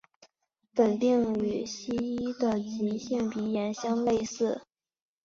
[0.73, 4.63] 本病与西医的急性鼻炎相类似。